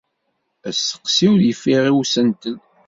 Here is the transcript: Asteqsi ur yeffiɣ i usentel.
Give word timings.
Asteqsi 0.69 1.25
ur 1.33 1.39
yeffiɣ 1.43 1.83
i 1.87 1.91
usentel. 1.99 2.57